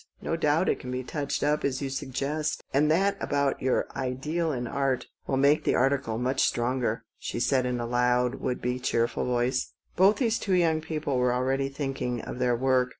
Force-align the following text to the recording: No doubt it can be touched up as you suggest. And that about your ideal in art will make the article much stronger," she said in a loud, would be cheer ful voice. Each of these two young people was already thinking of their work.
No 0.19 0.35
doubt 0.35 0.67
it 0.67 0.79
can 0.79 0.89
be 0.89 1.03
touched 1.03 1.43
up 1.43 1.63
as 1.63 1.79
you 1.79 1.91
suggest. 1.91 2.63
And 2.73 2.89
that 2.89 3.15
about 3.21 3.61
your 3.61 3.85
ideal 3.95 4.51
in 4.51 4.65
art 4.65 5.05
will 5.27 5.37
make 5.37 5.63
the 5.63 5.75
article 5.75 6.17
much 6.17 6.41
stronger," 6.41 7.05
she 7.19 7.39
said 7.39 7.67
in 7.67 7.79
a 7.79 7.85
loud, 7.85 8.33
would 8.41 8.63
be 8.63 8.79
cheer 8.79 9.07
ful 9.07 9.25
voice. 9.25 9.73
Each 9.93 10.01
of 10.01 10.15
these 10.15 10.39
two 10.39 10.55
young 10.55 10.81
people 10.81 11.19
was 11.19 11.31
already 11.31 11.69
thinking 11.69 12.19
of 12.21 12.39
their 12.39 12.55
work. 12.55 12.89